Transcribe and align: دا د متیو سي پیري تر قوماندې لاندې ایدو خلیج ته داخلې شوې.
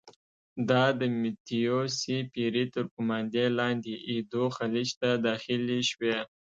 دا 0.69 0.83
د 0.99 1.01
متیو 1.19 1.79
سي 1.99 2.17
پیري 2.33 2.65
تر 2.73 2.83
قوماندې 2.93 3.45
لاندې 3.59 3.93
ایدو 4.09 4.43
خلیج 4.57 4.89
ته 4.99 5.09
داخلې 5.27 5.79
شوې. 5.89 6.15